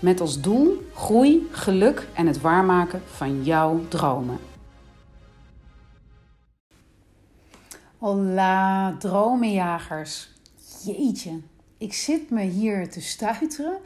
Met 0.00 0.20
als 0.20 0.40
doel 0.40 0.82
groei, 0.94 1.48
geluk 1.50 2.08
en 2.14 2.26
het 2.26 2.40
waarmaken 2.40 3.02
van 3.06 3.44
jouw 3.44 3.80
dromen. 3.88 4.38
Hola, 7.98 8.96
dromenjagers. 8.96 10.30
Jeetje, 10.84 11.40
ik 11.78 11.92
zit 11.92 12.30
me 12.30 12.42
hier 12.42 12.90
te 12.90 13.00
stuiteren. 13.00 13.78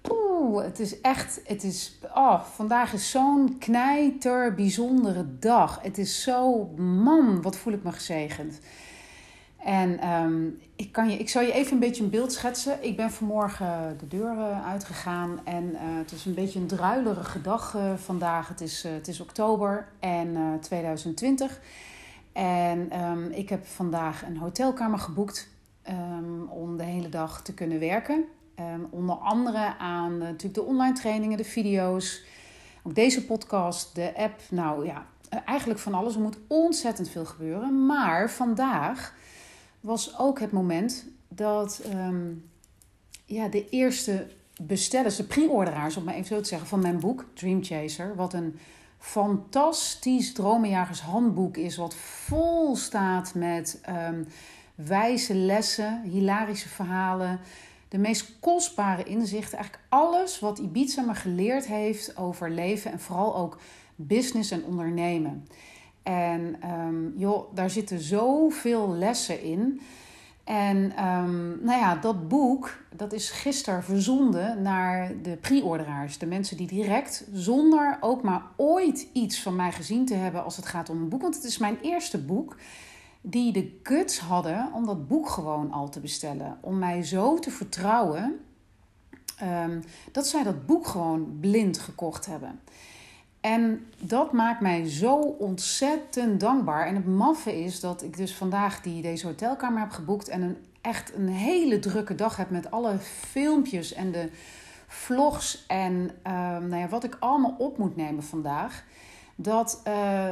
Poeh, 0.00 0.64
het 0.64 0.78
is 0.78 1.00
echt, 1.00 1.40
het 1.44 1.64
is, 1.64 1.98
oh, 2.14 2.42
vandaag 2.42 2.92
is 2.92 3.10
zo'n 3.10 3.58
knijter 3.58 4.54
bijzondere 4.54 5.38
dag. 5.38 5.82
Het 5.82 5.98
is 5.98 6.22
zo, 6.22 6.64
man, 6.76 7.42
wat 7.42 7.56
voel 7.56 7.72
ik 7.72 7.82
me 7.82 7.92
gezegend. 7.92 8.58
En 9.66 10.08
um, 10.08 10.58
ik, 10.76 10.92
kan 10.92 11.10
je, 11.10 11.16
ik 11.18 11.28
zal 11.28 11.42
je 11.42 11.52
even 11.52 11.72
een 11.72 11.78
beetje 11.78 12.02
een 12.04 12.10
beeld 12.10 12.32
schetsen. 12.32 12.84
Ik 12.84 12.96
ben 12.96 13.10
vanmorgen 13.10 13.96
de 13.98 14.08
deur 14.08 14.32
uh, 14.32 14.66
uitgegaan 14.66 15.40
en 15.44 15.64
uh, 15.64 15.78
het 15.80 16.12
is 16.12 16.24
een 16.24 16.34
beetje 16.34 16.58
een 16.58 16.66
druilerige 16.66 17.40
dag 17.40 17.74
uh, 17.74 17.94
vandaag. 17.94 18.48
Het 18.48 18.60
is, 18.60 18.82
het 18.82 19.08
is 19.08 19.20
oktober 19.20 19.88
en 20.00 20.58
2020. 20.60 21.60
En 22.32 23.00
um, 23.00 23.30
ik 23.30 23.48
heb 23.48 23.66
vandaag 23.66 24.26
een 24.26 24.36
hotelkamer 24.36 24.98
geboekt 24.98 25.48
um, 25.88 26.48
om 26.48 26.76
de 26.76 26.84
hele 26.84 27.08
dag 27.08 27.42
te 27.42 27.54
kunnen 27.54 27.78
werken. 27.78 28.24
onder 28.90 29.16
andere 29.16 29.78
aan 29.78 30.18
natuurlijk 30.18 30.54
de 30.54 30.62
online 30.62 30.94
trainingen, 30.94 31.36
de 31.36 31.44
video's, 31.44 32.24
ook 32.82 32.94
deze 32.94 33.24
podcast, 33.24 33.94
de 33.94 34.12
app. 34.16 34.40
Nou 34.50 34.86
ja, 34.86 35.06
eigenlijk 35.44 35.80
van 35.80 35.94
alles. 35.94 36.14
Er 36.14 36.20
moet 36.20 36.38
ontzettend 36.46 37.08
veel 37.08 37.24
gebeuren. 37.24 37.86
Maar 37.86 38.30
vandaag 38.30 39.14
was 39.86 40.18
ook 40.18 40.40
het 40.40 40.52
moment 40.52 41.06
dat 41.28 41.82
um, 41.94 42.50
ja, 43.24 43.48
de 43.48 43.68
eerste 43.68 44.26
bestellers, 44.62 45.16
de 45.16 45.24
pre-orderaars, 45.24 45.96
om 45.96 46.04
maar 46.04 46.14
even 46.14 46.26
zo 46.26 46.40
te 46.40 46.48
zeggen, 46.48 46.68
van 46.68 46.80
mijn 46.80 47.00
boek 47.00 47.24
Dream 47.34 47.64
Chaser, 47.64 48.16
wat 48.16 48.32
een 48.32 48.58
fantastisch 48.98 50.32
dromenjagershandboek 50.32 51.56
is, 51.56 51.76
wat 51.76 51.94
vol 51.94 52.76
staat 52.76 53.34
met 53.34 53.80
um, 53.88 54.26
wijze 54.74 55.34
lessen, 55.34 56.02
hilarische 56.02 56.68
verhalen, 56.68 57.40
de 57.88 57.98
meest 57.98 58.38
kostbare 58.40 59.04
inzichten, 59.04 59.58
eigenlijk 59.58 59.86
alles 59.88 60.38
wat 60.38 60.58
Ibiza 60.58 61.02
me 61.02 61.14
geleerd 61.14 61.66
heeft 61.66 62.16
over 62.16 62.50
leven 62.50 62.92
en 62.92 63.00
vooral 63.00 63.36
ook 63.36 63.60
business 63.94 64.50
en 64.50 64.64
ondernemen. 64.64 65.46
En 66.06 66.56
um, 66.70 67.12
joh, 67.16 67.54
daar 67.54 67.70
zitten 67.70 68.00
zoveel 68.00 68.94
lessen 68.94 69.42
in. 69.42 69.80
En 70.44 70.76
um, 71.06 71.58
nou 71.62 71.80
ja, 71.80 71.96
dat 71.96 72.28
boek 72.28 72.78
dat 72.96 73.12
is 73.12 73.30
gisteren 73.30 73.82
verzonden 73.82 74.62
naar 74.62 75.12
de 75.22 75.36
pre-orderaars. 75.36 76.18
De 76.18 76.26
mensen 76.26 76.56
die 76.56 76.66
direct, 76.66 77.24
zonder 77.32 77.98
ook 78.00 78.22
maar 78.22 78.42
ooit 78.56 79.06
iets 79.12 79.42
van 79.42 79.56
mij 79.56 79.72
gezien 79.72 80.06
te 80.06 80.14
hebben 80.14 80.44
als 80.44 80.56
het 80.56 80.66
gaat 80.66 80.90
om 80.90 81.02
een 81.02 81.08
boek. 81.08 81.22
Want 81.22 81.34
het 81.34 81.44
is 81.44 81.58
mijn 81.58 81.78
eerste 81.82 82.18
boek. 82.18 82.56
Die 83.20 83.52
de 83.52 83.78
guts 83.82 84.18
hadden 84.18 84.70
om 84.72 84.86
dat 84.86 85.08
boek 85.08 85.28
gewoon 85.28 85.72
al 85.72 85.88
te 85.88 86.00
bestellen. 86.00 86.58
Om 86.60 86.78
mij 86.78 87.02
zo 87.02 87.38
te 87.38 87.50
vertrouwen 87.50 88.40
um, 89.42 89.82
dat 90.12 90.26
zij 90.26 90.42
dat 90.42 90.66
boek 90.66 90.86
gewoon 90.86 91.36
blind 91.40 91.78
gekocht 91.78 92.26
hebben. 92.26 92.60
En 93.46 93.86
dat 93.98 94.32
maakt 94.32 94.60
mij 94.60 94.88
zo 94.88 95.16
ontzettend 95.18 96.40
dankbaar. 96.40 96.86
En 96.86 96.94
het 96.94 97.06
maffe 97.06 97.62
is 97.62 97.80
dat 97.80 98.02
ik 98.02 98.16
dus 98.16 98.34
vandaag 98.34 98.80
die, 98.80 99.02
deze 99.02 99.26
hotelkamer 99.26 99.80
heb 99.80 99.90
geboekt 99.90 100.28
en 100.28 100.42
een, 100.42 100.56
echt 100.80 101.14
een 101.14 101.28
hele 101.28 101.78
drukke 101.78 102.14
dag 102.14 102.36
heb 102.36 102.50
met 102.50 102.70
alle 102.70 102.98
filmpjes 102.98 103.92
en 103.92 104.12
de 104.12 104.30
vlogs 104.86 105.64
en 105.66 105.92
uh, 106.26 106.32
nou 106.58 106.76
ja, 106.76 106.88
wat 106.88 107.04
ik 107.04 107.16
allemaal 107.20 107.54
op 107.58 107.78
moet 107.78 107.96
nemen 107.96 108.22
vandaag. 108.22 108.84
Dat, 109.36 109.82
uh, 109.88 110.28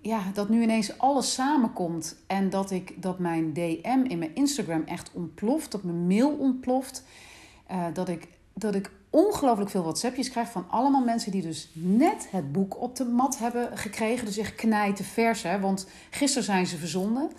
ja, 0.00 0.20
dat 0.34 0.48
nu 0.48 0.62
ineens 0.62 0.98
alles 0.98 1.34
samenkomt 1.34 2.16
en 2.26 2.50
dat, 2.50 2.70
ik, 2.70 3.02
dat 3.02 3.18
mijn 3.18 3.52
DM 3.52 4.04
in 4.08 4.18
mijn 4.18 4.34
Instagram 4.34 4.82
echt 4.86 5.10
ontploft, 5.12 5.72
dat 5.72 5.82
mijn 5.82 6.06
mail 6.06 6.30
ontploft. 6.30 7.04
Uh, 7.70 7.84
dat 7.92 8.08
ik, 8.08 8.28
dat 8.52 8.74
ik 8.74 8.90
ongelooflijk 9.10 9.70
veel 9.70 9.82
WhatsAppjes 9.82 10.30
krijg 10.30 10.50
van 10.50 10.66
allemaal 10.68 11.04
mensen 11.04 11.32
die 11.32 11.42
dus 11.42 11.70
net 11.72 12.28
het 12.30 12.52
boek 12.52 12.80
op 12.80 12.96
de 12.96 13.04
mat 13.04 13.38
hebben 13.38 13.78
gekregen. 13.78 14.26
Dus 14.26 14.38
echt 14.38 14.54
knijten 14.54 15.04
vers, 15.04 15.42
hè, 15.42 15.60
want 15.60 15.86
gisteren 16.10 16.44
zijn 16.44 16.66
ze 16.66 16.76
verzonden. 16.76 17.30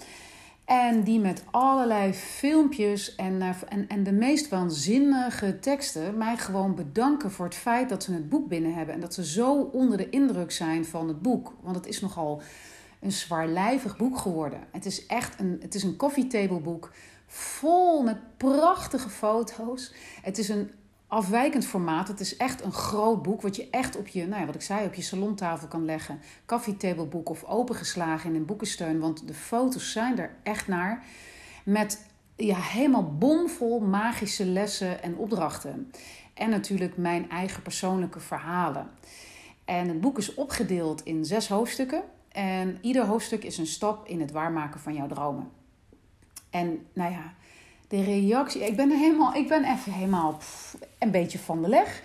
En 0.66 1.04
die 1.04 1.20
met 1.20 1.44
allerlei 1.52 2.14
filmpjes 2.14 3.16
en, 3.16 3.42
eh, 3.42 3.50
en, 3.70 3.88
en 3.88 4.04
de 4.04 4.12
meest 4.12 4.50
waanzinnige 4.50 5.60
teksten 5.60 6.18
mij 6.18 6.38
gewoon 6.38 6.76
bedanken 6.76 7.32
voor 7.32 7.46
het 7.46 7.56
feit 7.56 7.90
dat 7.90 8.04
ze 8.04 8.14
het 8.14 8.30
boek 8.30 8.48
binnen 8.48 8.74
hebben. 8.74 8.96
En 8.96 9.02
dat 9.02 9.14
ze 9.14 9.26
zo 9.26 9.54
onder 9.62 9.98
de 9.98 10.10
indruk 10.10 10.52
zijn 10.52 10.86
van 10.86 11.08
het 11.08 11.22
boek. 11.22 11.54
Want 11.62 11.76
het 11.76 11.88
is 11.88 12.02
nogal 12.02 12.42
een 13.00 13.12
zwaarlijvig 13.12 13.98
boek 13.98 14.18
geworden. 14.18 14.60
Het 14.72 14.86
is 14.86 15.06
echt 15.06 15.40
een, 15.40 15.58
het 15.62 15.76
is 15.76 15.84
een 15.84 15.96
coffee 15.96 16.28
table 16.28 16.60
boek. 16.60 16.92
Vol 17.28 18.04
met 18.04 18.38
prachtige 18.38 19.10
foto's. 19.10 19.94
Het 20.22 20.38
is 20.38 20.50
een 20.50 20.72
afwijkend 21.12 21.66
formaat. 21.66 22.08
Het 22.08 22.20
is 22.20 22.38
echt 22.38 22.64
een 22.64 22.72
groot 22.72 23.22
boek 23.22 23.42
wat 23.42 23.56
je 23.56 23.70
echt 23.70 23.98
op 23.98 24.08
je, 24.08 24.28
nou 24.28 24.40
ja, 24.40 24.46
wat 24.46 24.56
ik 24.56 24.62
zei, 24.62 24.86
op 24.86 24.94
je 24.94 25.02
salontafel 25.02 25.68
kan 25.68 25.86
leggen. 25.86 26.20
Coffee 26.46 27.24
of 27.24 27.44
opengeslagen 27.44 28.30
in 28.30 28.36
een 28.36 28.46
boekensteun, 28.46 29.00
want 29.00 29.28
de 29.28 29.34
foto's 29.34 29.92
zijn 29.92 30.20
er 30.20 30.36
echt 30.44 30.68
naar. 30.68 31.04
Met 31.66 32.06
ja, 32.36 32.56
helemaal 32.56 33.16
bomvol 33.18 33.80
magische 33.80 34.46
lessen 34.46 35.04
en 35.04 35.16
opdrachten. 35.16 35.92
En 36.34 36.50
natuurlijk 36.50 36.98
mijn 36.98 37.30
eigen 37.30 37.62
persoonlijke 37.62 38.20
verhalen. 38.20 38.90
En 39.66 39.88
het 39.88 40.02
boek 40.02 40.18
is 40.18 40.34
opgedeeld 40.34 41.04
in 41.04 41.26
zes 41.26 41.48
hoofdstukken. 41.48 42.04
En 42.32 42.78
ieder 42.82 43.06
hoofdstuk 43.06 43.44
is 43.44 43.58
een 43.58 43.68
stap 43.68 44.08
in 44.08 44.22
het 44.22 44.32
waarmaken 44.32 44.80
van 44.80 44.94
jouw 44.94 45.08
dromen. 45.08 45.50
En 46.50 46.86
nou 46.94 47.12
ja, 47.12 47.34
de 47.92 48.04
reactie. 48.04 48.66
Ik 48.66 48.76
ben, 48.76 48.92
er 48.92 48.98
helemaal, 48.98 49.34
ik 49.34 49.48
ben 49.48 49.64
even 49.64 49.92
helemaal 49.92 50.38
een 51.00 51.12
beetje 51.12 51.40
van 51.40 51.62
de 51.62 51.68
leg. 51.68 52.02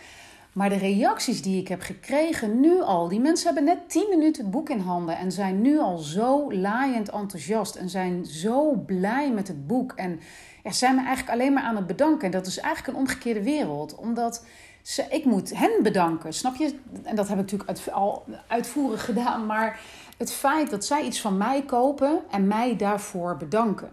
Maar 0.52 0.68
de 0.68 0.76
reacties 0.76 1.42
die 1.42 1.60
ik 1.60 1.68
heb 1.68 1.80
gekregen 1.80 2.60
nu 2.60 2.80
al. 2.80 3.08
Die 3.08 3.20
mensen 3.20 3.46
hebben 3.46 3.64
net 3.64 3.90
10 3.90 4.06
minuten 4.10 4.42
het 4.42 4.52
boek 4.52 4.68
in 4.68 4.78
handen. 4.78 5.16
En 5.16 5.32
zijn 5.32 5.60
nu 5.60 5.78
al 5.78 5.98
zo 5.98 6.52
laaiend 6.52 7.10
enthousiast. 7.10 7.74
En 7.74 7.88
zijn 7.88 8.24
zo 8.24 8.72
blij 8.86 9.32
met 9.32 9.48
het 9.48 9.66
boek. 9.66 9.92
En 9.92 10.20
ja, 10.64 10.70
zijn 10.70 10.94
me 10.94 11.00
eigenlijk 11.04 11.30
alleen 11.30 11.52
maar 11.52 11.62
aan 11.62 11.76
het 11.76 11.86
bedanken. 11.86 12.24
En 12.24 12.30
dat 12.30 12.46
is 12.46 12.58
eigenlijk 12.58 12.96
een 12.96 13.02
omgekeerde 13.02 13.42
wereld. 13.42 13.94
Omdat 13.94 14.44
ik 15.10 15.24
moet 15.24 15.58
hen 15.58 15.82
bedanken. 15.82 16.32
Snap 16.32 16.56
je? 16.56 16.74
En 17.02 17.16
dat 17.16 17.28
heb 17.28 17.38
ik 17.38 17.50
natuurlijk 17.50 17.90
al 17.92 18.24
uitvoerig 18.46 19.04
gedaan. 19.10 19.46
Maar 19.46 19.80
het 20.18 20.32
feit 20.32 20.70
dat 20.70 20.84
zij 20.84 21.02
iets 21.02 21.20
van 21.20 21.36
mij 21.36 21.62
kopen 21.62 22.20
en 22.30 22.46
mij 22.46 22.76
daarvoor 22.76 23.36
bedanken 23.36 23.90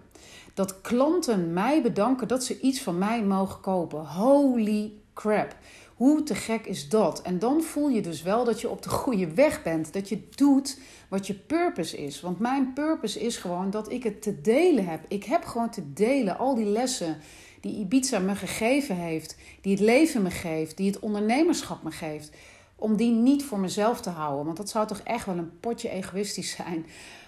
dat 0.54 0.82
klanten 0.82 1.54
mij 1.54 1.82
bedanken 1.82 2.28
dat 2.28 2.44
ze 2.44 2.60
iets 2.60 2.82
van 2.82 2.98
mij 2.98 3.24
mogen 3.24 3.62
kopen. 3.62 4.06
Holy 4.06 4.92
crap. 5.14 5.56
Hoe 5.96 6.24
te 6.24 6.36
gek 6.36 6.66
is 6.66 6.90
dat? 6.90 7.22
En 7.22 7.40
dan 7.40 7.62
voel 7.62 7.90
je 7.90 8.02
dus 8.02 8.22
wel 8.22 8.44
dat 8.44 8.62
je 8.62 8.70
op 8.70 8.82
de 8.82 8.90
goede 8.90 9.34
weg 9.34 9.64
bent. 9.64 9.94
Dat 9.94 10.10
je 10.10 10.28
doet 10.36 10.80
wat 11.10 11.28
je 11.28 11.34
purpose 11.34 11.98
is. 11.98 12.22
Want 12.22 12.40
mijn 12.40 12.74
purpose 12.74 13.20
is 13.20 13.38
gewoon 13.38 13.70
dat 13.70 13.92
ik 13.92 14.04
het 14.04 14.22
te 14.22 14.42
delen 14.42 14.88
heb. 14.88 15.00
Ik 15.08 15.24
heb 15.24 15.46
gewoon 15.46 15.70
te 15.70 15.94
delen 15.94 16.38
al 16.38 16.56
die 16.56 16.66
lessen 16.66 17.18
die 17.62 17.76
Ibiza 17.76 18.20
me 18.20 18.36
gegeven 18.36 18.96
heeft. 18.96 19.36
Die 19.62 19.72
het 19.72 19.82
leven 19.82 20.22
me 20.22 20.32
geeft. 20.32 20.78
Die 20.78 20.88
het 20.88 21.00
ondernemerschap 21.00 21.84
me 21.84 21.92
geeft. 21.92 22.32
Om 22.76 22.96
die 22.96 23.12
niet 23.12 23.44
voor 23.44 23.60
mezelf 23.60 24.02
te 24.02 24.10
houden. 24.10 24.46
Want 24.46 24.58
dat 24.58 24.70
zou 24.70 24.88
toch 24.88 25.00
echt 25.00 25.26
wel 25.26 25.38
een 25.38 25.60
potje 25.60 25.90
egoïstisch 25.90 26.52
zijn. 26.52 26.86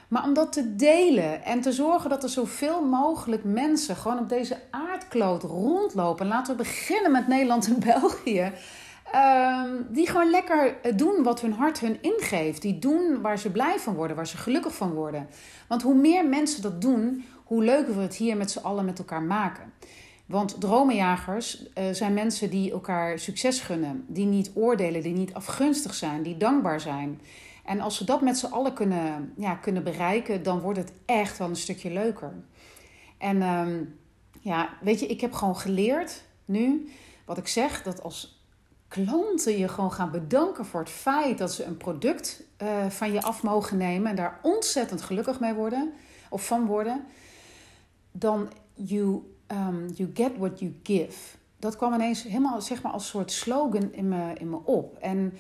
Maar 0.07 0.24
om 0.24 0.34
dat 0.34 0.54
te 0.54 0.75
delen 0.75 1.44
en 1.44 1.62
te 1.62 1.72
zorgen 1.72 2.10
dat 2.10 2.24
er 2.24 2.30
zoveel 2.30 2.86
mogelijk 2.86 3.44
mensen 3.44 3.96
gewoon 3.96 4.19
op 4.19 4.30
deze 4.30 4.57
aardkloot 4.72 5.44
rondlopen. 5.44 6.28
Laten 6.28 6.56
we 6.56 6.63
beginnen 6.63 7.12
met 7.12 7.28
Nederland 7.28 7.68
en 7.68 7.80
België. 7.80 8.52
Ehm, 9.12 9.69
die 9.90 10.07
gewoon 10.07 10.30
lekker 10.30 10.75
doen 10.96 11.24
wat 11.24 11.42
hun 11.42 11.54
hart 11.54 11.80
hun 11.80 11.98
ingeeft. 12.02 12.62
Die 12.62 12.80
doen 12.80 13.22
waar 13.22 13.40
ze 13.40 13.52
blij 13.52 13.80
van 13.80 13.96
worden, 13.96 14.16
waar 14.16 14.28
ze 14.28 14.38
gelukkig 14.38 14.75
van 14.75 14.94
worden. 14.94 15.28
Want 15.68 15.81
hoe 15.81 15.96
meer 15.96 16.28
mensen 16.28 16.62
dat 16.62 16.81
doen, 16.81 17.25
hoe 17.44 17.63
leuker 17.63 17.96
we 17.96 18.01
het 18.01 18.16
hier 18.16 18.38
met 18.38 18.51
z'n 18.51 18.60
allen 18.60 18.86
met 18.86 19.00
elkaar 19.00 19.24
maken. 19.24 19.74
Want 20.25 20.62
dromenjagers 20.62 21.63
uh, 21.63 21.84
zijn 21.92 22.13
mensen 22.13 22.50
die 22.50 22.72
elkaar 22.72 23.19
succes 23.19 23.60
gunnen, 23.60 24.06
die 24.08 24.25
niet 24.25 24.51
oordelen, 24.54 25.01
die 25.01 25.13
niet 25.13 25.34
afgunstig 25.34 25.94
zijn, 25.94 26.24
die 26.24 26.38
dankbaar 26.38 26.80
zijn. 26.81 27.22
En 27.65 27.79
als 27.79 28.00
we 28.00 28.06
dat 28.06 28.21
met 28.21 28.38
z'n 28.38 28.45
allen 28.45 28.73
kunnen, 28.73 29.33
ja, 29.38 29.56
kunnen 29.56 29.83
bereiken, 29.83 30.44
dan 30.44 30.59
wordt 30.59 30.79
het 30.79 30.91
echt 31.06 31.38
wel 31.38 31.50
een 31.50 31.56
stukje 31.56 31.91
leuker. 31.91 32.33
En 33.17 33.41
ehm, 33.41 33.83
ja, 34.41 34.69
weet 34.81 35.00
je, 35.00 35.07
ik 35.07 35.21
heb 35.21 35.33
gewoon 35.33 35.57
geleerd 35.57 36.23
nu, 36.45 36.89
wat 37.25 37.38
ik 37.38 37.47
zeg, 37.47 37.83
dat 37.83 38.03
als 38.03 38.44
klanten 38.88 39.57
je 39.57 39.67
gewoon 39.67 39.91
gaan 39.91 40.12
bedanken 40.12 40.65
voor 40.65 40.79
het 40.79 40.89
feit 40.89 41.38
dat 41.38 41.53
ze 41.53 41.63
een 41.63 41.77
product 41.77 42.44
uh, 42.62 42.89
van 42.89 43.12
je 43.12 43.21
af 43.21 43.44
mogen 43.44 43.77
nemen 43.77 44.09
en 44.09 44.15
daar 44.15 44.39
ontzettend 44.41 45.01
gelukkig 45.01 45.39
mee 45.39 45.53
worden 45.53 45.94
of 46.29 46.45
van 46.45 46.65
worden, 46.65 47.06
dan 48.12 48.50
you, 48.73 49.35
um, 49.47 49.88
you 49.94 50.12
get 50.13 50.38
what 50.38 50.59
you 50.59 50.79
give. 50.83 51.38
Dat 51.59 51.75
kwam 51.75 51.94
ineens 51.94 52.23
helemaal 52.23 52.62
zeg 52.62 52.81
maar, 52.81 52.91
als 52.91 53.07
soort 53.07 53.31
slogan 53.31 53.94
in 53.94 54.07
me, 54.07 54.33
in 54.33 54.50
me 54.50 54.59
op. 54.63 54.97
En 54.97 55.33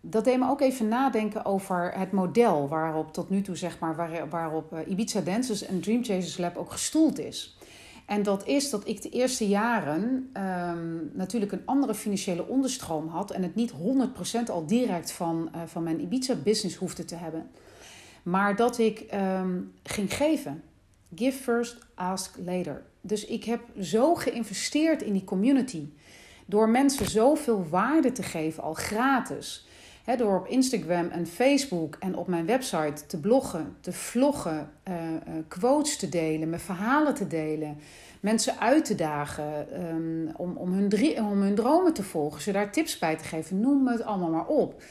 dat 0.00 0.24
deed 0.24 0.38
me 0.38 0.48
ook 0.48 0.60
even 0.60 0.88
nadenken 0.88 1.44
over 1.44 1.92
het 1.94 2.12
model 2.12 2.68
waarop 2.68 3.12
tot 3.12 3.30
nu 3.30 3.42
toe, 3.42 3.56
zeg 3.56 3.78
maar, 3.78 3.96
waar, 3.96 4.28
waarop 4.28 4.72
eh, 4.72 4.88
Ibiza 4.88 5.20
Dances 5.20 5.66
en 5.66 5.80
Dream 5.80 6.04
Chasers 6.04 6.38
Lab 6.38 6.56
ook 6.56 6.72
gestoeld 6.72 7.18
is. 7.18 7.58
En 8.06 8.22
dat 8.22 8.46
is 8.46 8.70
dat 8.70 8.88
ik 8.88 9.02
de 9.02 9.08
eerste 9.08 9.48
jaren 9.48 10.30
um, 10.34 11.10
natuurlijk 11.14 11.52
een 11.52 11.62
andere 11.64 11.94
financiële 11.94 12.46
onderstroom 12.46 13.08
had 13.08 13.30
en 13.30 13.42
het 13.42 13.54
niet 13.54 13.72
100% 13.72 13.74
al 14.46 14.66
direct 14.66 15.12
van, 15.12 15.50
uh, 15.54 15.60
van 15.66 15.82
mijn 15.82 16.00
Ibiza-business 16.00 16.76
hoefde 16.76 17.04
te 17.04 17.14
hebben. 17.14 17.50
Maar 18.22 18.56
dat 18.56 18.78
ik 18.78 19.04
um, 19.14 19.72
ging 19.82 20.14
geven. 20.14 20.62
Give 21.14 21.42
first, 21.42 21.78
ask 21.94 22.36
later. 22.44 22.82
Dus 23.00 23.26
ik 23.26 23.44
heb 23.44 23.60
zo 23.80 24.14
geïnvesteerd 24.14 25.02
in 25.02 25.12
die 25.12 25.24
community. 25.24 25.88
Door 26.46 26.68
mensen 26.68 27.10
zoveel 27.10 27.68
waarde 27.68 28.12
te 28.12 28.22
geven, 28.22 28.62
al 28.62 28.74
gratis 28.74 29.66
door 30.16 30.38
op 30.38 30.46
Instagram 30.46 31.08
en 31.08 31.26
Facebook 31.26 31.96
en 31.98 32.16
op 32.16 32.26
mijn 32.26 32.46
website 32.46 33.06
te 33.06 33.20
bloggen, 33.20 33.76
te 33.80 33.92
vloggen, 33.92 34.70
uh, 34.88 34.94
quotes 35.48 35.96
te 35.96 36.08
delen, 36.08 36.48
mijn 36.48 36.60
verhalen 36.60 37.14
te 37.14 37.26
delen, 37.26 37.78
mensen 38.20 38.58
uit 38.58 38.84
te 38.84 38.94
dagen 38.94 39.66
um, 39.94 40.30
om, 40.36 40.56
om, 40.56 40.72
hun 40.72 41.18
om 41.24 41.42
hun 41.42 41.54
dromen 41.54 41.92
te 41.92 42.02
volgen, 42.02 42.42
ze 42.42 42.52
daar 42.52 42.72
tips 42.72 42.98
bij 42.98 43.16
te 43.16 43.24
geven, 43.24 43.60
noem 43.60 43.88
het 43.88 44.02
allemaal 44.02 44.30
maar 44.30 44.46
op. 44.46 44.82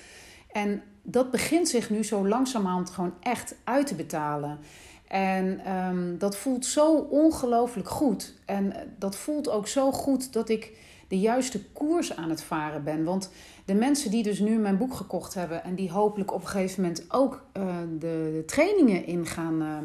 En 0.52 0.82
dat 1.04 1.32
begint 1.32 1.70
zich 1.70 1.90
nu 1.90 2.04
zo 2.04 2.28
langzamerhand 2.28 2.90
gewoon 2.90 3.14
echt 3.20 3.56
uit 3.64 3.88
te 3.88 3.96
betalen. 3.96 4.60
En 5.08 5.74
um, 5.76 6.18
dat 6.18 6.38
voelt 6.38 6.66
zo 6.66 6.96
ongelooflijk 6.96 7.90
goed. 7.90 8.34
En 8.46 8.74
dat 8.98 9.16
voelt 9.16 9.50
ook 9.50 9.68
zo 9.68 9.92
goed 9.92 10.34
dat 10.34 10.50
ik 10.50 10.78
de 11.10 11.20
juiste 11.20 11.64
koers 11.64 12.16
aan 12.16 12.30
het 12.30 12.44
varen 12.44 12.84
ben. 12.84 13.04
Want 13.04 13.32
de 13.66 13.74
mensen 13.74 14.12
die 14.12 14.24
dus 14.24 14.40
nu 14.40 14.58
mijn 14.58 14.78
boek 14.78 14.94
gekocht 14.94 15.34
hebben 15.34 15.64
en 15.64 15.76
die 15.76 15.92
hopelijk 15.92 16.34
op 16.34 16.42
een 16.42 16.48
gegeven 16.48 16.82
moment 16.82 17.06
ook 17.08 17.46
uh, 17.58 17.78
de, 18.00 18.44
trainingen 18.46 19.06
in 19.06 19.26
gaan, 19.26 19.62
uh, 19.62 19.78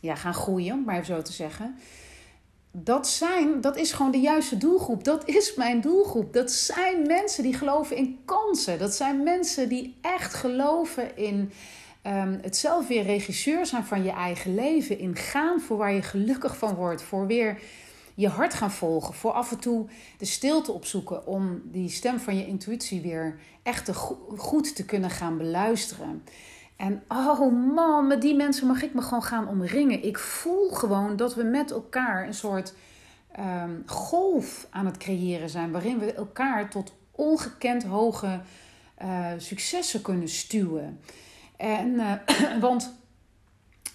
ja, 0.00 0.14
gaan 0.14 0.34
groeien, 0.34 0.74
om 0.74 0.84
maar 0.84 0.94
even 0.94 1.06
zo 1.06 1.22
te 1.22 1.32
zeggen. 1.32 1.74
Dat, 2.70 3.08
zijn, 3.08 3.60
dat 3.60 3.76
is 3.76 3.92
gewoon 3.92 4.12
de 4.12 4.20
juiste 4.20 4.56
doelgroep. 4.56 5.04
Dat 5.04 5.28
is 5.28 5.54
mijn 5.54 5.80
doelgroep. 5.80 6.32
Dat 6.32 6.50
zijn 6.50 7.06
mensen 7.06 7.42
die 7.42 7.54
geloven 7.54 7.96
in 7.96 8.18
kansen. 8.24 8.78
Dat 8.78 8.94
zijn 8.94 9.22
mensen 9.22 9.68
die 9.68 9.96
echt 10.00 10.34
geloven 10.34 11.16
in 11.16 11.52
um, 12.06 12.38
het 12.42 12.56
zelf 12.56 12.86
weer 12.86 13.02
regisseur 13.02 13.66
zijn 13.66 13.84
van 13.84 14.04
je 14.04 14.10
eigen 14.10 14.54
leven. 14.54 14.98
In 14.98 15.16
gaan 15.16 15.60
voor 15.60 15.76
waar 15.76 15.92
je 15.92 16.02
gelukkig 16.02 16.56
van 16.56 16.74
wordt. 16.74 17.02
Voor 17.02 17.26
weer 17.26 17.58
je 18.16 18.28
hart 18.28 18.54
gaan 18.54 18.70
volgen. 18.70 19.14
Voor 19.14 19.32
af 19.32 19.50
en 19.50 19.58
toe 19.58 19.86
de 20.18 20.24
stilte 20.24 20.72
opzoeken 20.72 21.26
om 21.26 21.60
die 21.64 21.88
stem 21.88 22.18
van 22.18 22.36
je 22.36 22.46
intuïtie 22.46 23.00
weer 23.00 23.38
echt 23.62 23.84
te 23.84 23.94
goed 24.36 24.76
te 24.76 24.84
kunnen 24.84 25.10
gaan 25.10 25.36
beluisteren. 25.38 26.22
En 26.76 27.02
oh 27.08 27.74
man, 27.74 28.06
met 28.06 28.22
die 28.22 28.34
mensen 28.34 28.66
mag 28.66 28.82
ik 28.82 28.94
me 28.94 29.02
gewoon 29.02 29.22
gaan 29.22 29.48
omringen. 29.48 30.04
Ik 30.04 30.18
voel 30.18 30.70
gewoon 30.70 31.16
dat 31.16 31.34
we 31.34 31.42
met 31.42 31.70
elkaar 31.70 32.26
een 32.26 32.34
soort 32.34 32.74
um, 33.38 33.82
golf 33.86 34.66
aan 34.70 34.86
het 34.86 34.96
creëren 34.96 35.50
zijn. 35.50 35.70
Waarin 35.70 35.98
we 35.98 36.12
elkaar 36.12 36.70
tot 36.70 36.92
ongekend 37.10 37.84
hoge 37.84 38.40
uh, 39.02 39.28
successen 39.36 40.02
kunnen 40.02 40.28
stuwen. 40.28 41.00
En, 41.56 41.88
uh, 41.88 42.60
want 42.60 42.94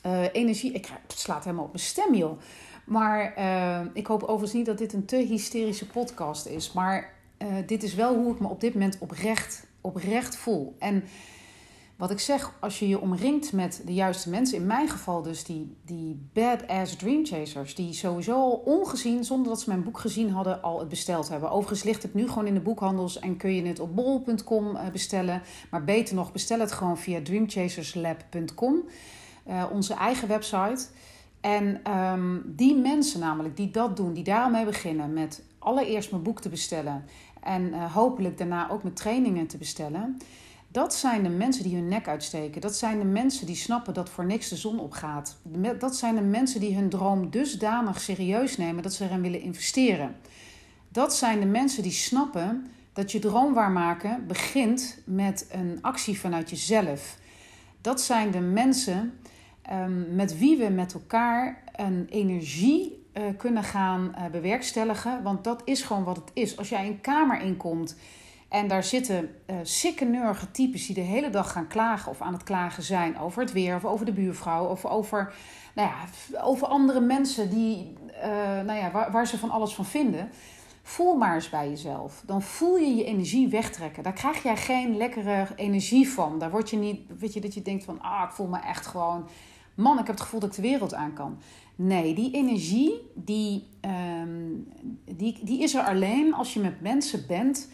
uh, 0.05 0.25
energie, 0.31 0.71
ik, 0.71 0.87
het 1.07 1.19
slaat 1.19 1.43
helemaal 1.43 1.65
op 1.65 1.73
mijn 1.73 1.85
stem 1.85 2.15
joh. 2.15 2.39
Maar 2.91 3.33
uh, 3.37 3.79
ik 3.93 4.07
hoop 4.07 4.21
overigens 4.21 4.53
niet 4.53 4.65
dat 4.65 4.77
dit 4.77 4.93
een 4.93 5.05
te 5.05 5.15
hysterische 5.15 5.87
podcast 5.87 6.45
is. 6.45 6.73
Maar 6.73 7.13
uh, 7.37 7.47
dit 7.65 7.83
is 7.83 7.93
wel 7.93 8.15
hoe 8.15 8.33
ik 8.33 8.39
me 8.39 8.47
op 8.47 8.61
dit 8.61 8.73
moment 8.73 8.97
oprecht, 8.99 9.65
oprecht 9.81 10.35
voel. 10.35 10.75
En 10.79 11.03
wat 11.95 12.11
ik 12.11 12.19
zeg, 12.19 12.53
als 12.59 12.79
je 12.79 12.87
je 12.87 13.01
omringt 13.01 13.53
met 13.53 13.81
de 13.85 13.93
juiste 13.93 14.29
mensen, 14.29 14.57
in 14.57 14.65
mijn 14.65 14.89
geval 14.89 15.21
dus 15.21 15.43
die, 15.43 15.75
die 15.85 16.29
badass 16.33 16.95
dream 16.95 17.25
chasers, 17.25 17.75
die 17.75 17.93
sowieso 17.93 18.33
al 18.33 18.61
ongezien, 18.65 19.23
zonder 19.23 19.47
dat 19.47 19.61
ze 19.61 19.69
mijn 19.69 19.83
boek 19.83 19.99
gezien 19.99 20.29
hadden, 20.29 20.61
al 20.61 20.79
het 20.79 20.89
besteld 20.89 21.29
hebben. 21.29 21.51
Overigens 21.51 21.83
ligt 21.83 22.03
het 22.03 22.13
nu 22.13 22.27
gewoon 22.27 22.47
in 22.47 22.53
de 22.53 22.59
boekhandels 22.59 23.19
en 23.19 23.37
kun 23.37 23.55
je 23.55 23.65
het 23.65 23.79
op 23.79 23.95
bol.com 23.95 24.75
eh, 24.75 24.87
bestellen. 24.91 25.41
Maar 25.69 25.83
beter 25.83 26.15
nog, 26.15 26.31
bestel 26.31 26.59
het 26.59 26.71
gewoon 26.71 26.97
via 26.97 27.21
dreamchaserslab.com, 27.21 28.83
onze 29.71 29.93
eigen 29.93 30.27
website. 30.27 30.87
En 31.41 31.91
um, 31.97 32.43
die 32.45 32.75
mensen 32.75 33.19
namelijk 33.19 33.57
die 33.57 33.71
dat 33.71 33.97
doen, 33.97 34.13
die 34.13 34.23
daarmee 34.23 34.65
beginnen 34.65 35.13
met 35.13 35.43
allereerst 35.59 36.11
mijn 36.11 36.23
boek 36.23 36.41
te 36.41 36.49
bestellen 36.49 37.05
en 37.43 37.61
uh, 37.61 37.93
hopelijk 37.93 38.37
daarna 38.37 38.69
ook 38.69 38.83
mijn 38.83 38.95
trainingen 38.95 39.47
te 39.47 39.57
bestellen. 39.57 40.17
Dat 40.67 40.93
zijn 40.93 41.23
de 41.23 41.29
mensen 41.29 41.63
die 41.63 41.75
hun 41.75 41.87
nek 41.87 42.07
uitsteken. 42.07 42.61
Dat 42.61 42.75
zijn 42.75 42.99
de 42.99 43.05
mensen 43.05 43.45
die 43.45 43.55
snappen 43.55 43.93
dat 43.93 44.09
voor 44.09 44.25
niks 44.25 44.49
de 44.49 44.55
zon 44.55 44.79
opgaat. 44.79 45.37
Dat 45.79 45.95
zijn 45.95 46.15
de 46.15 46.21
mensen 46.21 46.59
die 46.59 46.75
hun 46.75 46.89
droom 46.89 47.29
dusdanig 47.29 48.01
serieus 48.01 48.57
nemen 48.57 48.83
dat 48.83 48.93
ze 48.93 49.03
erin 49.03 49.21
willen 49.21 49.41
investeren. 49.41 50.15
Dat 50.89 51.15
zijn 51.15 51.39
de 51.39 51.45
mensen 51.45 51.83
die 51.83 51.91
snappen 51.91 52.67
dat 52.93 53.11
je 53.11 53.19
droom 53.19 53.53
waarmaken 53.53 54.27
begint 54.27 55.01
met 55.05 55.47
een 55.51 55.77
actie 55.81 56.19
vanuit 56.19 56.49
jezelf. 56.49 57.17
Dat 57.81 58.01
zijn 58.01 58.31
de 58.31 58.39
mensen 58.39 59.13
um, 59.71 60.15
met 60.15 60.37
wie 60.37 60.57
we 60.57 60.69
met 60.69 60.93
elkaar 60.93 61.63
een 61.75 62.07
energie 62.09 63.05
uh, 63.13 63.23
kunnen 63.37 63.63
gaan 63.63 64.15
uh, 64.17 64.25
bewerkstelligen. 64.25 65.23
Want 65.23 65.43
dat 65.43 65.61
is 65.65 65.81
gewoon 65.81 66.03
wat 66.03 66.15
het 66.15 66.31
is. 66.33 66.57
Als 66.57 66.69
jij 66.69 66.87
een 66.87 67.01
kamer 67.01 67.41
inkomt 67.41 67.97
en 68.49 68.67
daar 68.67 68.83
zitten 68.83 69.29
uh, 69.49 69.55
sikke 69.61 70.35
types 70.51 70.85
die 70.85 70.95
de 70.95 71.01
hele 71.01 71.29
dag 71.29 71.51
gaan 71.51 71.67
klagen 71.67 72.11
of 72.11 72.21
aan 72.21 72.33
het 72.33 72.43
klagen 72.43 72.83
zijn 72.83 73.19
over 73.19 73.41
het 73.41 73.51
weer 73.51 73.75
of 73.75 73.85
over 73.85 74.05
de 74.05 74.13
buurvrouw 74.13 74.65
of 74.65 74.85
over, 74.85 75.33
nou 75.75 75.89
ja, 75.89 75.95
over 76.43 76.67
andere 76.67 76.99
mensen 76.99 77.49
die, 77.49 77.93
nou 78.65 78.73
ja, 78.73 78.91
waar, 78.91 79.11
waar 79.11 79.27
ze 79.27 79.37
van 79.37 79.51
alles 79.51 79.73
van 79.73 79.85
vinden. 79.85 80.29
Voel 80.83 81.15
maar 81.15 81.35
eens 81.35 81.49
bij 81.49 81.69
jezelf. 81.69 82.23
Dan 82.25 82.41
voel 82.41 82.77
je 82.77 82.95
je 82.95 83.03
energie 83.03 83.47
wegtrekken. 83.47 84.03
Daar 84.03 84.13
krijg 84.13 84.43
jij 84.43 84.57
geen 84.57 84.97
lekkere 84.97 85.47
energie 85.55 86.09
van. 86.09 86.39
Daar 86.39 86.51
word 86.51 86.69
je 86.69 86.77
niet, 86.77 87.01
weet 87.19 87.33
je, 87.33 87.41
dat 87.41 87.53
je 87.53 87.61
denkt 87.61 87.83
van, 87.83 88.01
ah, 88.01 88.23
ik 88.23 88.31
voel 88.31 88.47
me 88.47 88.59
echt 88.59 88.87
gewoon 88.87 89.27
man, 89.75 89.99
ik 89.99 90.07
heb 90.07 90.15
het 90.15 90.23
gevoel 90.23 90.39
dat 90.39 90.49
ik 90.49 90.55
de 90.55 90.61
wereld 90.61 90.93
aan 90.93 91.13
kan. 91.13 91.37
Nee, 91.75 92.13
die 92.13 92.33
energie, 92.33 92.93
die, 93.15 93.67
um, 94.21 94.67
die, 95.15 95.39
die 95.43 95.61
is 95.61 95.75
er 95.75 95.83
alleen 95.83 96.33
als 96.33 96.53
je 96.53 96.59
met 96.59 96.81
mensen 96.81 97.23
bent 97.27 97.69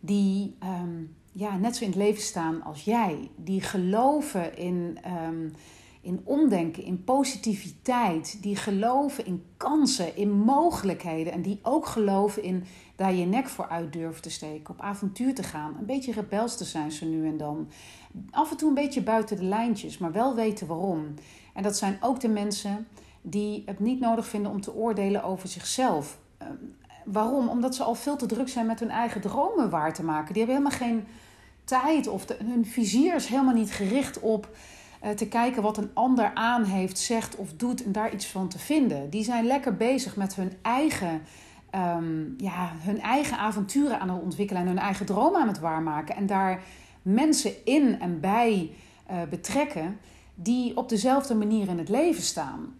die 0.00 0.56
um, 0.62 1.14
ja, 1.32 1.56
net 1.56 1.76
zo 1.76 1.84
in 1.84 1.90
het 1.90 1.98
leven 1.98 2.22
staan 2.22 2.62
als 2.62 2.84
jij. 2.84 3.30
Die 3.36 3.60
geloven 3.60 4.56
in, 4.56 4.98
um, 5.26 5.52
in 6.00 6.20
omdenken, 6.24 6.84
in 6.84 7.04
positiviteit. 7.04 8.42
Die 8.42 8.56
geloven 8.56 9.26
in 9.26 9.44
kansen, 9.56 10.16
in 10.16 10.30
mogelijkheden. 10.30 11.32
En 11.32 11.42
die 11.42 11.58
ook 11.62 11.86
geloven 11.86 12.42
in 12.42 12.64
daar 12.96 13.14
je 13.14 13.26
nek 13.26 13.48
voor 13.48 13.68
uit 13.68 13.92
durven 13.92 14.22
te 14.22 14.30
steken. 14.30 14.74
Op 14.74 14.80
avontuur 14.80 15.34
te 15.34 15.42
gaan. 15.42 15.76
Een 15.78 15.86
beetje 15.86 16.12
rebels 16.12 16.56
te 16.56 16.64
zijn 16.64 16.92
zo 16.92 17.06
nu 17.06 17.26
en 17.26 17.36
dan. 17.36 17.68
Af 18.30 18.50
en 18.50 18.56
toe 18.56 18.68
een 18.68 18.74
beetje 18.74 19.02
buiten 19.02 19.36
de 19.36 19.44
lijntjes, 19.44 19.98
maar 19.98 20.12
wel 20.12 20.34
weten 20.34 20.66
waarom. 20.66 21.14
En 21.54 21.62
dat 21.62 21.76
zijn 21.76 21.98
ook 22.00 22.20
de 22.20 22.28
mensen 22.28 22.86
die 23.22 23.62
het 23.66 23.80
niet 23.80 24.00
nodig 24.00 24.26
vinden 24.26 24.52
om 24.52 24.60
te 24.60 24.74
oordelen 24.74 25.22
over 25.22 25.48
zichzelf. 25.48 26.18
Ehm, 26.38 26.52
waarom? 27.04 27.48
Omdat 27.48 27.74
ze 27.74 27.82
al 27.82 27.94
veel 27.94 28.16
te 28.16 28.26
druk 28.26 28.48
zijn 28.48 28.66
met 28.66 28.80
hun 28.80 28.90
eigen 28.90 29.20
dromen 29.20 29.70
waar 29.70 29.94
te 29.94 30.04
maken. 30.04 30.34
Die 30.34 30.44
hebben 30.44 30.62
helemaal 30.62 30.88
geen 30.88 31.06
tijd 31.64 32.08
of 32.08 32.24
hun 32.44 32.66
vizier 32.66 33.14
is 33.14 33.26
helemaal 33.26 33.54
niet 33.54 33.72
gericht 33.72 34.20
op 34.20 34.48
te 35.16 35.28
kijken 35.28 35.62
wat 35.62 35.76
een 35.76 35.90
ander 35.94 36.30
aan 36.34 36.64
heeft, 36.64 36.98
zegt 36.98 37.36
of 37.36 37.52
doet 37.52 37.84
en 37.84 37.92
daar 37.92 38.12
iets 38.12 38.26
van 38.26 38.48
te 38.48 38.58
vinden. 38.58 39.10
Die 39.10 39.24
zijn 39.24 39.46
lekker 39.46 39.76
bezig 39.76 40.16
met 40.16 40.34
hun 40.34 40.52
eigen, 40.62 41.22
um, 41.74 42.34
ja, 42.36 42.72
hun 42.78 43.00
eigen 43.00 43.38
avonturen 43.38 44.00
aan 44.00 44.10
het 44.10 44.22
ontwikkelen 44.22 44.62
en 44.62 44.68
hun 44.68 44.78
eigen 44.78 45.06
dromen 45.06 45.40
aan 45.40 45.48
het 45.48 45.60
waarmaken. 45.60 46.16
En 46.16 46.26
daar 46.26 46.62
mensen 47.02 47.64
in 47.64 48.00
en 48.00 48.20
bij 48.20 48.70
uh, 49.10 49.16
betrekken 49.30 49.98
die 50.34 50.76
op 50.76 50.88
dezelfde 50.88 51.34
manier 51.34 51.68
in 51.68 51.78
het 51.78 51.88
leven 51.88 52.22
staan. 52.22 52.74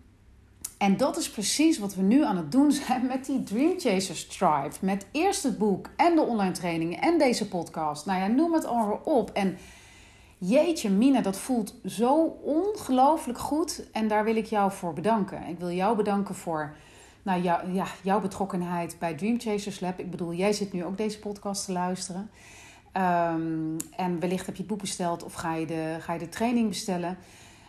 En 0.79 0.97
dat 0.97 1.17
is 1.17 1.31
precies 1.31 1.79
wat 1.79 1.95
we 1.95 2.03
nu 2.03 2.25
aan 2.25 2.37
het 2.37 2.53
doen 2.53 2.73
zijn 2.73 3.07
met 3.07 3.27
die 3.27 3.43
Dream 3.43 3.79
Chasers 3.79 4.27
Tribe. 4.27 4.75
Met 4.81 5.07
eerst 5.13 5.43
het 5.43 5.59
boek 5.59 5.89
en 5.97 6.15
de 6.15 6.23
online 6.23 6.53
trainingen 6.53 7.01
en 7.01 7.19
deze 7.19 7.49
podcast. 7.49 8.07
Nou 8.07 8.21
ja, 8.21 8.27
noem 8.27 8.53
het 8.53 8.65
allemaal 8.65 9.01
op. 9.05 9.31
En 9.31 9.57
jeetje, 10.41 10.91
Mina, 10.91 11.21
dat 11.21 11.39
voelt 11.39 11.75
zo 11.85 12.39
ongelooflijk 12.43 13.39
goed. 13.39 13.83
En 13.93 14.09
daar 14.09 14.25
wil 14.25 14.37
ik 14.37 14.47
jou 14.47 14.73
voor 14.73 14.93
bedanken. 14.93 15.47
Ik 15.47 15.59
wil 15.59 15.71
jou 15.71 15.97
bedanken 15.97 16.35
voor 16.35 16.77
jou, 17.23 17.73
ja, 17.73 17.87
jouw 18.03 18.21
betrokkenheid 18.21 18.97
bij 18.99 19.15
Dream 19.15 19.41
Chasers 19.41 19.81
Lab. 19.81 19.99
Ik 19.99 20.11
bedoel, 20.11 20.33
jij 20.33 20.53
zit 20.53 20.73
nu 20.73 20.85
ook 20.85 20.97
deze 20.97 21.19
podcast 21.19 21.65
te 21.65 21.73
luisteren. 21.73 22.31
Um, 22.93 23.77
en 23.97 24.21
wellicht 24.21 24.47
heb 24.47 24.55
je 24.55 24.63
het 24.63 24.71
boek 24.71 24.81
besteld 24.81 25.23
of 25.23 25.33
ga 25.33 25.55
je 25.55 25.67
de, 25.67 25.97
ga 26.01 26.13
je 26.13 26.19
de 26.19 26.29
training 26.29 26.69
bestellen. 26.69 27.19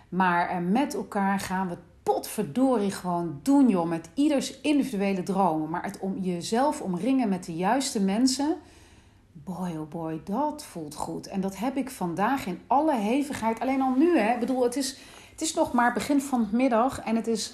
Maar 0.09 0.51
uh, 0.51 0.71
met 0.71 0.93
elkaar 0.93 1.39
gaan 1.39 1.69
we 1.69 1.77
potverdorie 2.03 2.91
gewoon 2.91 3.39
doen, 3.43 3.69
joh. 3.69 3.87
Met 3.87 4.09
ieders 4.13 4.61
individuele 4.61 5.23
dromen. 5.23 5.69
Maar 5.69 5.83
het 5.83 5.99
om 5.99 6.17
jezelf 6.19 6.81
omringen 6.81 7.29
met 7.29 7.45
de 7.45 7.55
juiste 7.55 8.01
mensen. 8.01 8.55
Boy, 9.43 9.77
oh 9.77 9.89
boy, 9.89 10.21
dat 10.23 10.63
voelt 10.63 10.95
goed. 10.95 11.27
En 11.27 11.41
dat 11.41 11.57
heb 11.57 11.75
ik 11.75 11.89
vandaag 11.89 12.45
in 12.45 12.59
alle 12.67 12.95
hevigheid. 12.95 13.59
Alleen 13.59 13.81
al 13.81 13.93
nu, 13.97 14.17
hè. 14.17 14.33
Ik 14.33 14.39
bedoel, 14.39 14.63
het 14.63 14.75
is, 14.75 14.97
het 15.31 15.41
is 15.41 15.53
nog 15.53 15.73
maar 15.73 15.93
begin 15.93 16.21
van 16.21 16.47
de 16.49 16.55
middag. 16.55 17.01
En 17.01 17.15
het 17.15 17.27
is... 17.27 17.53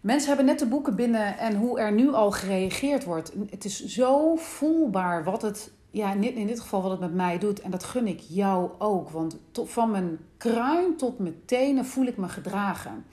Mensen 0.00 0.28
hebben 0.28 0.46
net 0.46 0.58
de 0.58 0.66
boeken 0.66 0.96
binnen 0.96 1.38
en 1.38 1.56
hoe 1.56 1.80
er 1.80 1.92
nu 1.92 2.12
al 2.12 2.30
gereageerd 2.30 3.04
wordt. 3.04 3.32
Het 3.50 3.64
is 3.64 3.84
zo 3.84 4.36
voelbaar 4.36 5.24
wat 5.24 5.42
het, 5.42 5.72
ja, 5.90 6.12
in 6.12 6.46
dit 6.46 6.60
geval 6.60 6.82
wat 6.82 6.90
het 6.90 7.00
met 7.00 7.14
mij 7.14 7.38
doet. 7.38 7.60
En 7.60 7.70
dat 7.70 7.84
gun 7.84 8.06
ik 8.06 8.20
jou 8.20 8.70
ook. 8.78 9.10
Want 9.10 9.38
van 9.52 9.90
mijn 9.90 10.18
kruin 10.36 10.96
tot 10.96 11.18
mijn 11.18 11.44
tenen 11.44 11.86
voel 11.86 12.06
ik 12.06 12.16
me 12.16 12.28
gedragen. 12.28 13.04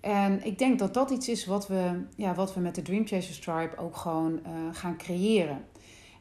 En 0.00 0.44
ik 0.44 0.58
denk 0.58 0.78
dat 0.78 0.94
dat 0.94 1.10
iets 1.10 1.28
is 1.28 1.46
wat 1.46 1.68
we, 1.68 2.04
ja, 2.16 2.34
wat 2.34 2.54
we 2.54 2.60
met 2.60 2.74
de 2.74 2.82
Dream 2.82 3.06
Chasers 3.06 3.38
Tribe 3.38 3.76
ook 3.76 3.96
gewoon 3.96 4.32
uh, 4.32 4.50
gaan 4.72 4.96
creëren. 4.96 5.64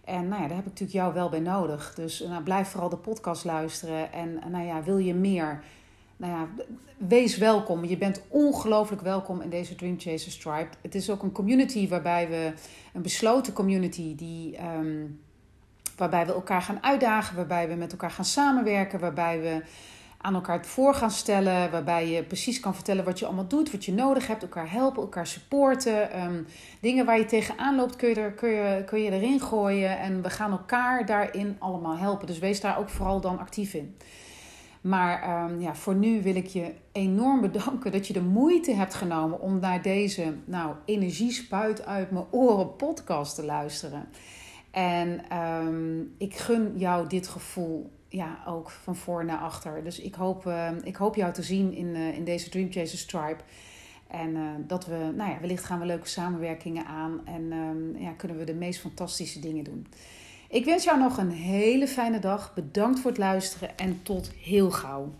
En 0.03 0.27
nou 0.27 0.41
ja, 0.41 0.47
daar 0.47 0.57
heb 0.57 0.65
ik 0.65 0.71
natuurlijk 0.71 0.91
jou 0.91 1.13
wel 1.13 1.29
bij 1.29 1.39
nodig. 1.39 1.93
Dus 1.95 2.19
nou, 2.19 2.43
blijf 2.43 2.67
vooral 2.67 2.89
de 2.89 2.97
podcast 2.97 3.45
luisteren. 3.45 4.13
En 4.13 4.39
nou 4.49 4.65
ja, 4.65 4.83
wil 4.83 4.97
je 4.97 5.13
meer? 5.13 5.63
Nou 6.17 6.33
ja, 6.33 6.65
wees 6.97 7.37
welkom. 7.37 7.85
Je 7.85 7.97
bent 7.97 8.21
ongelooflijk 8.27 9.01
welkom 9.01 9.41
in 9.41 9.49
deze 9.49 9.75
Dream 9.75 9.99
Chasers 9.99 10.37
Tribe. 10.37 10.69
Het 10.81 10.95
is 10.95 11.09
ook 11.09 11.23
een 11.23 11.31
community 11.31 11.87
waarbij 11.87 12.29
we, 12.29 12.53
een 12.93 13.01
besloten 13.01 13.53
community, 13.53 14.15
die, 14.15 14.57
um, 14.63 15.19
waarbij 15.97 16.25
we 16.25 16.33
elkaar 16.33 16.61
gaan 16.61 16.83
uitdagen, 16.83 17.35
waarbij 17.35 17.67
we 17.67 17.75
met 17.75 17.91
elkaar 17.91 18.11
gaan 18.11 18.25
samenwerken, 18.25 18.99
waarbij 18.99 19.41
we 19.41 19.63
aan 20.21 20.33
elkaar 20.33 20.65
voor 20.65 20.93
gaan 20.93 21.11
stellen. 21.11 21.71
Waarbij 21.71 22.09
je 22.09 22.23
precies 22.23 22.59
kan 22.59 22.75
vertellen 22.75 23.05
wat 23.05 23.19
je 23.19 23.25
allemaal 23.25 23.47
doet, 23.47 23.71
wat 23.71 23.85
je 23.85 23.93
nodig 23.93 24.27
hebt. 24.27 24.41
Elkaar 24.41 24.71
helpen, 24.71 25.01
elkaar 25.01 25.27
supporten. 25.27 26.23
Um, 26.23 26.47
dingen 26.81 27.05
waar 27.05 27.17
je 27.17 27.25
tegenaan 27.25 27.75
loopt 27.75 27.95
kun 27.95 28.09
je, 28.09 28.15
er, 28.15 28.31
kun, 28.31 28.49
je, 28.49 28.83
kun 28.85 29.01
je 29.01 29.11
erin 29.11 29.39
gooien. 29.39 29.99
En 29.99 30.21
we 30.21 30.29
gaan 30.29 30.51
elkaar 30.51 31.05
daarin 31.05 31.55
allemaal 31.59 31.97
helpen. 31.97 32.27
Dus 32.27 32.39
wees 32.39 32.61
daar 32.61 32.77
ook 32.77 32.89
vooral 32.89 33.21
dan 33.21 33.39
actief 33.39 33.73
in. 33.73 33.95
Maar 34.81 35.43
um, 35.43 35.61
ja, 35.61 35.75
voor 35.75 35.95
nu 35.95 36.21
wil 36.21 36.35
ik 36.35 36.47
je 36.47 36.73
enorm 36.91 37.41
bedanken 37.51 37.91
dat 37.91 38.07
je 38.07 38.13
de 38.13 38.21
moeite 38.21 38.71
hebt 38.71 38.93
genomen 38.93 39.39
om 39.39 39.59
naar 39.59 39.81
deze 39.81 40.33
nou, 40.45 40.75
energiespuit 40.85 41.85
uit 41.85 42.11
mijn 42.11 42.25
oren 42.31 42.75
podcast 42.75 43.35
te 43.35 43.45
luisteren. 43.45 44.09
En 44.71 45.37
um, 45.37 46.15
ik 46.17 46.35
gun 46.35 46.73
jou 46.77 47.07
dit 47.07 47.27
gevoel 47.27 47.91
ja, 48.11 48.37
ook 48.47 48.69
van 48.69 48.95
voor 48.95 49.25
naar 49.25 49.37
achter. 49.37 49.83
Dus 49.83 49.99
ik 49.99 50.15
hoop, 50.15 50.45
uh, 50.45 50.69
ik 50.83 50.95
hoop 50.95 51.15
jou 51.15 51.33
te 51.33 51.43
zien 51.43 51.73
in, 51.73 51.87
uh, 51.87 52.17
in 52.17 52.23
deze 52.23 52.49
Dream 52.49 52.71
Chasers 52.71 53.05
Tribe. 53.05 53.37
En 54.07 54.29
uh, 54.29 54.41
dat 54.57 54.85
we, 54.85 55.11
nou 55.15 55.29
ja, 55.29 55.39
wellicht 55.39 55.63
gaan 55.63 55.79
we 55.79 55.85
leuke 55.85 56.07
samenwerkingen 56.07 56.85
aan. 56.85 57.21
En 57.25 57.51
um, 57.51 57.97
ja, 57.97 58.11
kunnen 58.11 58.37
we 58.37 58.43
de 58.43 58.53
meest 58.53 58.79
fantastische 58.79 59.39
dingen 59.39 59.63
doen. 59.63 59.87
Ik 60.49 60.65
wens 60.65 60.83
jou 60.83 60.99
nog 60.99 61.17
een 61.17 61.31
hele 61.31 61.87
fijne 61.87 62.19
dag. 62.19 62.53
Bedankt 62.53 62.99
voor 62.99 63.11
het 63.11 63.19
luisteren 63.19 63.77
en 63.77 63.99
tot 64.03 64.31
heel 64.31 64.71
gauw. 64.71 65.13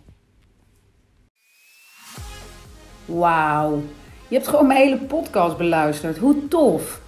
Wauw, 3.04 3.82
je 4.28 4.34
hebt 4.34 4.48
gewoon 4.48 4.66
mijn 4.66 4.80
hele 4.80 4.98
podcast 4.98 5.56
beluisterd. 5.56 6.18
Hoe 6.18 6.48
tof! 6.48 7.00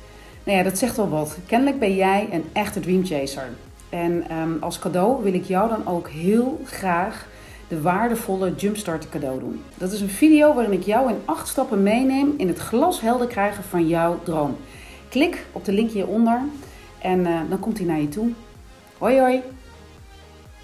Nou 0.44 0.58
ja, 0.58 0.64
dat 0.64 0.78
zegt 0.78 0.96
wel 0.96 1.08
wat. 1.08 1.38
Kennelijk 1.46 1.78
ben 1.78 1.94
jij 1.94 2.28
een 2.32 2.44
echte 2.52 2.80
dreamchaser. 2.80 3.48
En 3.94 4.38
um, 4.38 4.56
als 4.60 4.78
cadeau 4.78 5.22
wil 5.22 5.34
ik 5.34 5.44
jou 5.44 5.68
dan 5.68 5.86
ook 5.86 6.08
heel 6.08 6.60
graag 6.64 7.26
de 7.68 7.80
waardevolle 7.80 8.54
Jumpstart 8.54 9.08
cadeau 9.08 9.38
doen. 9.38 9.62
Dat 9.74 9.92
is 9.92 10.00
een 10.00 10.08
video 10.08 10.54
waarin 10.54 10.72
ik 10.72 10.82
jou 10.82 11.10
in 11.10 11.18
acht 11.24 11.48
stappen 11.48 11.82
meeneem 11.82 12.34
in 12.36 12.48
het 12.48 12.58
glashelder 12.58 13.26
krijgen 13.26 13.64
van 13.64 13.88
jouw 13.88 14.20
droom. 14.22 14.56
Klik 15.08 15.46
op 15.52 15.64
de 15.64 15.72
link 15.72 15.90
hieronder 15.90 16.40
en 16.98 17.18
uh, 17.18 17.40
dan 17.48 17.58
komt 17.58 17.78
hij 17.78 17.86
naar 17.86 18.00
je 18.00 18.08
toe. 18.08 18.30
Hoi 18.98 19.18
hoi! 19.18 19.42